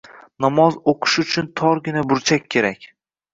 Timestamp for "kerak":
2.57-2.91